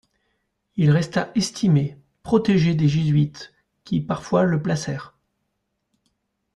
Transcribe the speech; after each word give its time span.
Il 0.77 0.89
resta 0.89 1.29
estimé, 1.35 1.95
protégé 2.23 2.73
des 2.73 2.87
Jésuites 2.87 3.53
qui 3.83 4.01
parfois 4.01 4.45
le 4.45 4.59
placèrent. 4.59 5.13